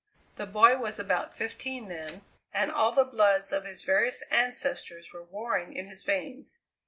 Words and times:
The 0.37 0.47
boy 0.47 0.77
was 0.79 0.97
about 0.97 1.37
fifteen 1.37 1.87
then, 1.87 2.23
and 2.51 2.71
all 2.71 2.91
the 2.91 3.03
bloods 3.03 3.51
of 3.53 3.65
his 3.65 3.83
various 3.83 4.23
ancestors 4.31 5.13
were 5.13 5.21
warring 5.25 5.73
in 5.73 5.85
his 5.89 6.01
veins. 6.01 6.57